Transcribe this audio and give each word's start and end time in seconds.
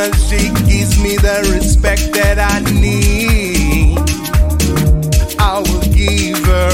as 0.00 0.30
she 0.30 0.48
gives 0.64 0.98
me 1.02 1.16
the 1.16 1.38
respect 1.52 2.12
that 2.14 2.38
I 2.38 2.60
need, 2.72 3.98
I 5.38 5.60
will 5.60 5.86
give 5.92 6.38
her 6.46 6.72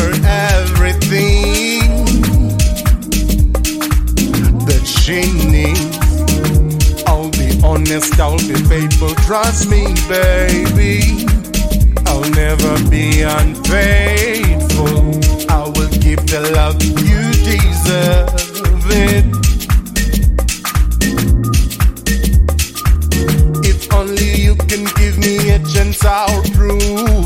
everything 0.55 1.83
that 4.69 4.85
she 4.87 5.27
needs. 5.51 5.97
I'll 7.09 7.31
be 7.31 7.49
honest, 7.65 8.19
I'll 8.21 8.39
be 8.39 8.55
faithful, 8.71 9.15
trust 9.27 9.69
me, 9.71 9.83
baby. 10.09 11.27
I'll 12.07 12.31
never 12.31 12.75
be 12.89 13.23
unfaithful. 13.23 14.99
I 15.51 15.65
will 15.75 15.91
give 15.99 16.23
the 16.31 16.53
love 16.55 16.81
you 17.03 17.23
deserve 17.43 18.87
it. 18.93 19.36
out 26.07 26.47
through. 26.47 27.26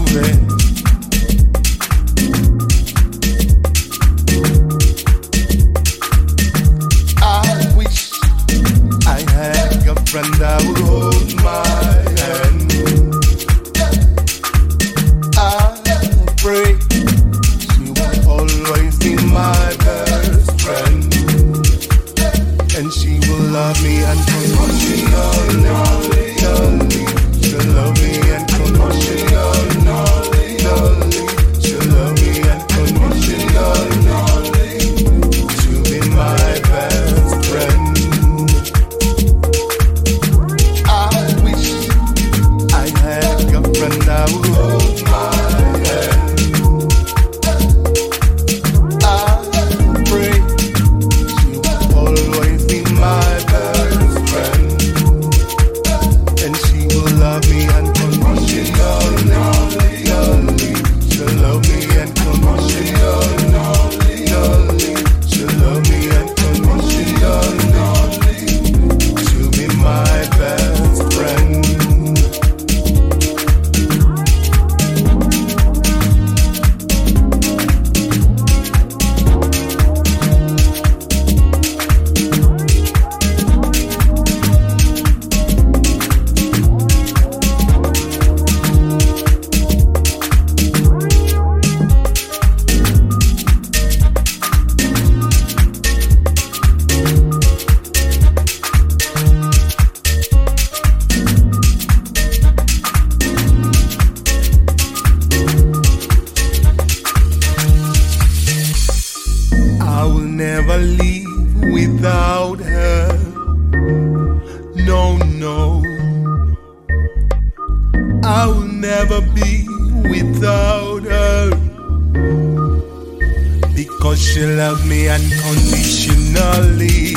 she 124.21 124.45
loved 124.45 124.87
me 124.87 125.09
unconditionally. 125.09 127.15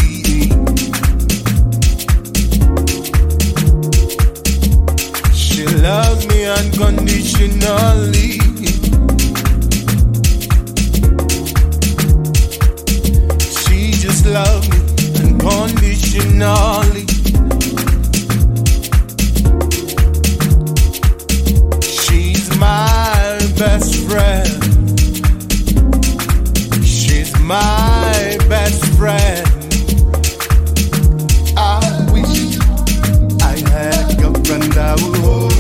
She 5.34 5.66
loved 5.66 6.28
me 6.30 6.46
unconditionally. 6.46 8.40
She 13.60 13.92
just 14.04 14.26
loved 14.26 14.70
me 14.72 14.80
unconditionally. 15.24 17.06
She's 21.82 22.50
my 22.58 23.40
best 23.58 23.96
friend 24.10 24.63
my 27.44 28.38
best 28.48 28.86
friend. 28.96 29.48
I 31.58 32.10
wish 32.14 32.58
I 33.42 33.58
had 33.70 34.12
a 34.12 34.22
girlfriend 34.22 34.78
I 34.78 34.94
would 35.04 35.18
hold. 35.18 35.53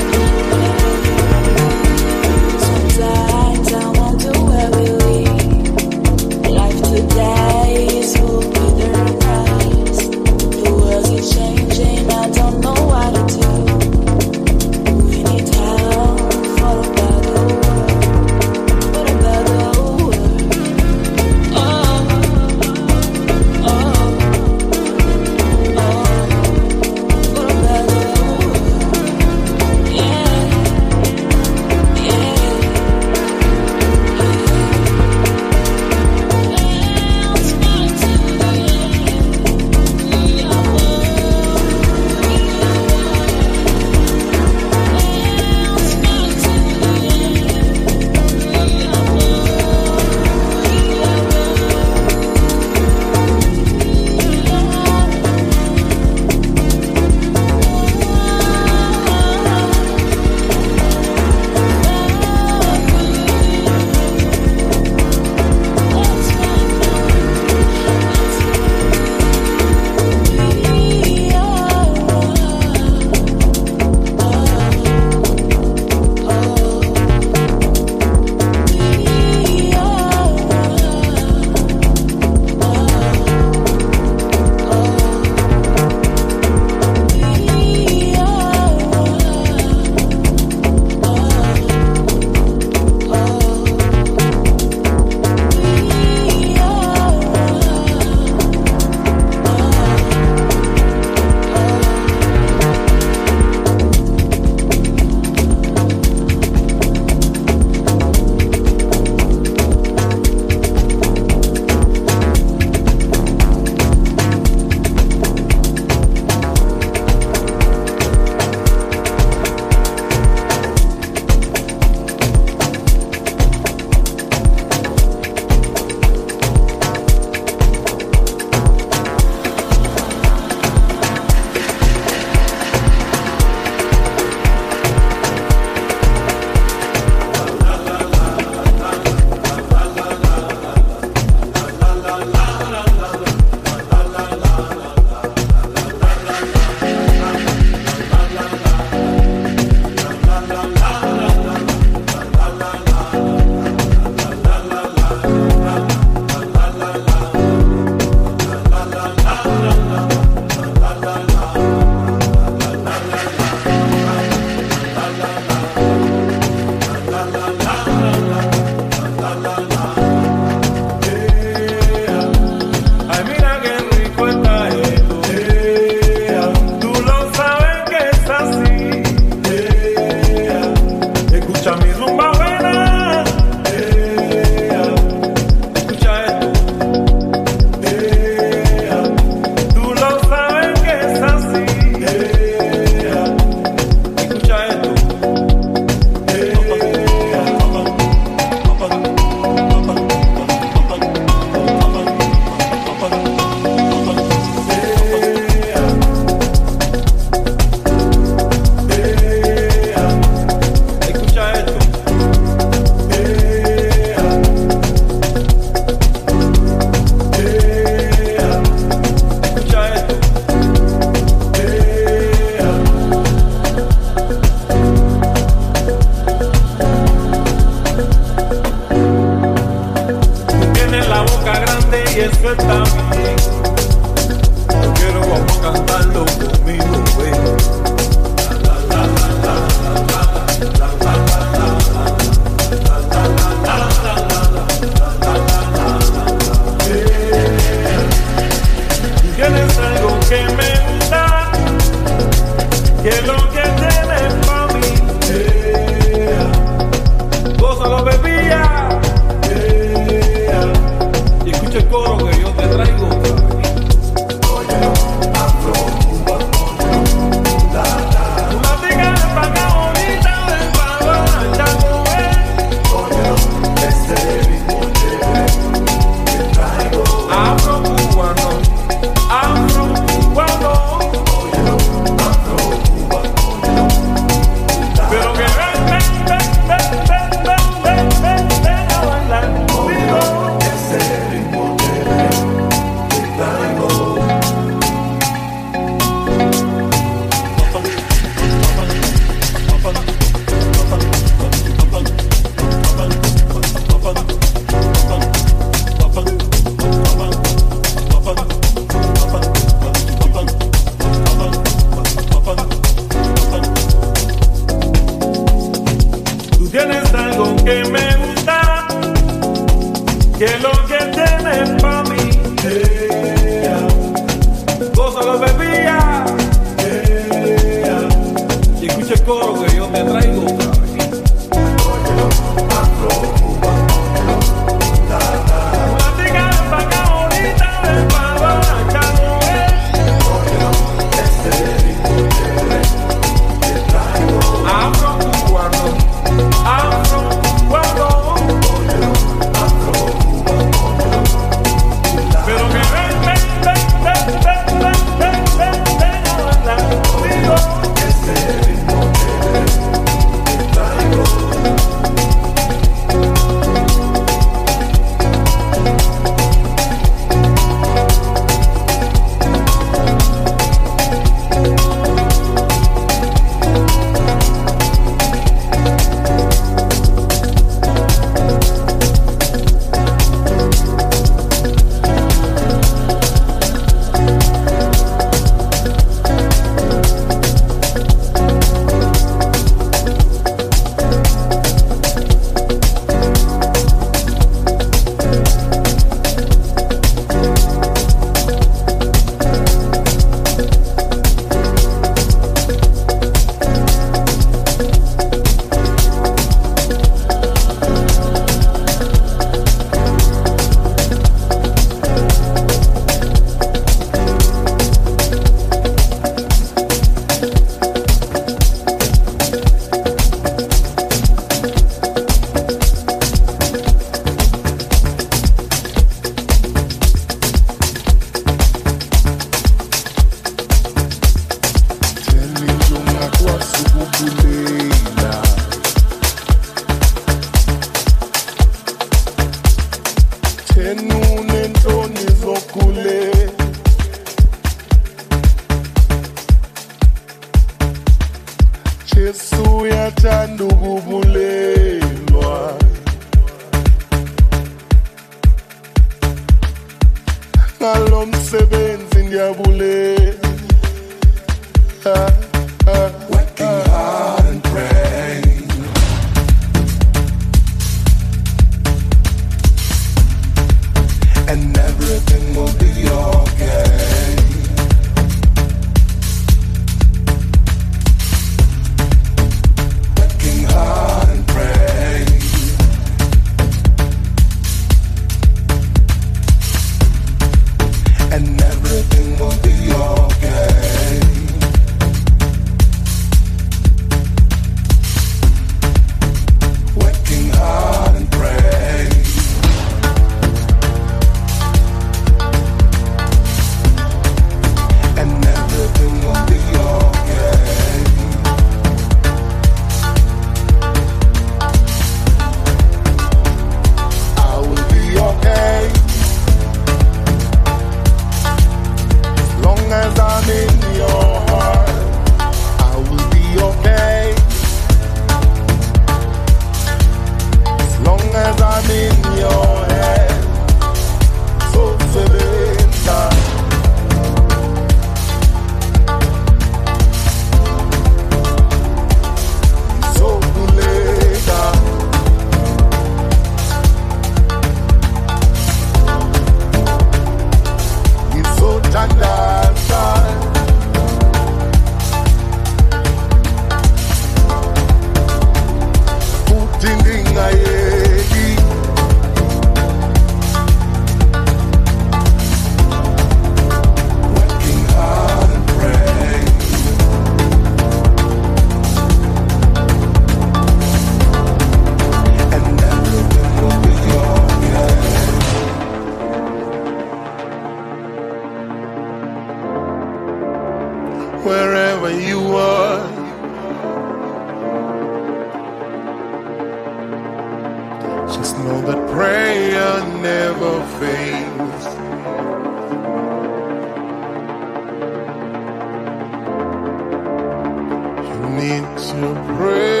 To 599.09 599.33
pray 599.57 600.00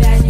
that 0.00 0.23